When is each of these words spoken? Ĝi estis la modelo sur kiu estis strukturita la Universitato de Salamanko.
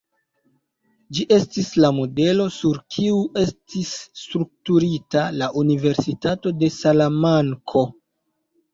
Ĝi 1.17 1.25
estis 1.35 1.69
la 1.83 1.91
modelo 1.97 2.47
sur 2.57 2.81
kiu 2.97 3.21
estis 3.43 3.93
strukturita 4.25 5.29
la 5.39 5.53
Universitato 5.65 6.59
de 6.65 6.75
Salamanko. 6.83 7.89